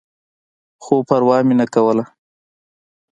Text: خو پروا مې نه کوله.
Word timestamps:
خو 0.83 0.95
پروا 1.07 1.37
مې 1.47 1.53
نه 1.59 1.65
کوله. 1.73 2.03